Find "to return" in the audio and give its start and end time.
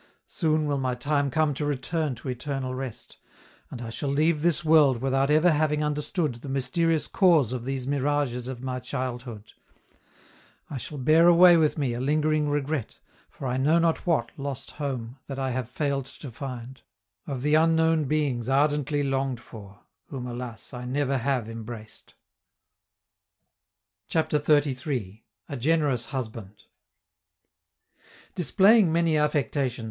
1.53-2.15